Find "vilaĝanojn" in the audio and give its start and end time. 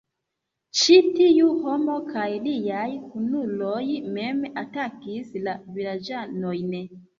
5.79-6.77